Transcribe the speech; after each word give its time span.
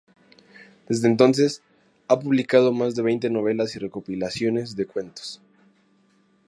Desde 0.89 1.07
entonces 1.07 1.61
ha 2.07 2.19
publicado 2.19 2.73
más 2.73 2.95
de 2.95 3.03
veinte 3.03 3.29
novelas 3.29 3.75
y 3.75 3.77
recopilaciones 3.77 4.75
de 4.75 4.87
cuentos. 4.87 5.43